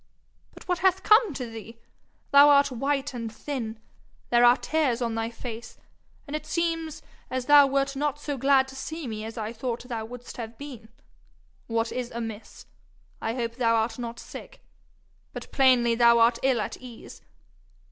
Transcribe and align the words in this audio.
But 0.55 0.67
what 0.67 0.79
hath 0.79 1.03
come 1.03 1.31
to 1.35 1.45
thee? 1.47 1.77
Thou 2.31 2.49
art 2.49 2.71
white 2.71 3.13
and 3.13 3.31
thin, 3.31 3.77
there 4.31 4.43
are 4.43 4.57
tears 4.57 4.99
on 4.99 5.13
thy 5.13 5.29
face, 5.29 5.77
and 6.25 6.35
it 6.35 6.47
seems 6.47 7.03
as 7.29 7.45
thou 7.45 7.67
wert 7.67 7.95
not 7.95 8.17
so 8.19 8.35
glad 8.35 8.67
to 8.69 8.75
see 8.75 9.05
me 9.05 9.23
as 9.25 9.37
I 9.37 9.53
thought 9.53 9.83
thou 9.83 10.03
wouldst 10.05 10.37
have 10.37 10.57
been. 10.57 10.89
What 11.67 11.91
is 11.91 12.09
amiss? 12.09 12.65
I 13.21 13.35
hope 13.35 13.57
thou 13.57 13.75
art 13.75 13.99
not 13.99 14.19
sick 14.19 14.61
but 15.33 15.51
plainly 15.51 15.93
thou 15.93 16.17
art 16.17 16.39
ill 16.41 16.59
at 16.61 16.77
ease! 16.77 17.21